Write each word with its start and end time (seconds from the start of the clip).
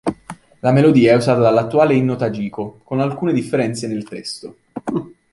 La 0.61 0.71
melodia 0.71 1.11
è 1.13 1.15
usata 1.15 1.41
dall’attuale 1.41 1.93
inno 1.93 2.15
tagiko, 2.15 2.79
con 2.83 3.01
alcune 3.01 3.33
differenze 3.33 3.85
nel 3.85 4.03
testo. 4.03 4.57